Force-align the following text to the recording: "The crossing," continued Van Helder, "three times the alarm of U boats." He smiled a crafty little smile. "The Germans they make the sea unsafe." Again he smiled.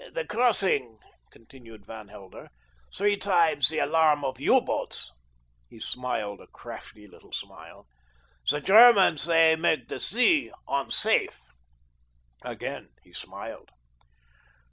"The 0.13 0.25
crossing," 0.25 0.97
continued 1.31 1.85
Van 1.85 2.07
Helder, 2.07 2.49
"three 2.91 3.17
times 3.17 3.69
the 3.69 3.77
alarm 3.77 4.25
of 4.25 4.39
U 4.39 4.59
boats." 4.59 5.11
He 5.69 5.79
smiled 5.79 6.41
a 6.41 6.47
crafty 6.47 7.07
little 7.07 7.31
smile. 7.31 7.85
"The 8.49 8.61
Germans 8.61 9.25
they 9.25 9.55
make 9.55 9.89
the 9.89 9.99
sea 9.99 10.51
unsafe." 10.67 11.39
Again 12.41 12.89
he 13.03 13.13
smiled. 13.13 13.69